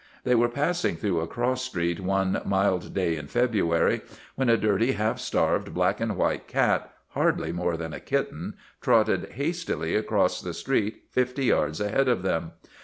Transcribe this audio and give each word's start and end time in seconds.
They 0.23 0.33
were 0.33 0.49
passing 0.49 0.95
through 0.95 1.19
a 1.19 1.27
cross 1.27 1.61
street 1.63 1.99
one 1.99 2.41
mild 2.43 2.91
day 2.91 3.17
in 3.17 3.27
February 3.27 4.01
when 4.33 4.49
a 4.49 4.57
dirty, 4.57 4.93
half 4.93 5.19
starved 5.19 5.75
black 5.75 5.99
and 6.01 6.17
white 6.17 6.47
cat, 6.47 6.91
hardly 7.09 7.51
more 7.51 7.77
than 7.77 7.93
a 7.93 7.99
kitten, 7.99 8.55
trotted 8.81 9.33
hastily 9.33 9.93
across 9.95 10.41
the 10.41 10.55
street 10.55 11.03
fifty 11.11 11.45
yards 11.45 11.79
ahead 11.79 12.07
of 12.07 12.23
them. 12.23 12.53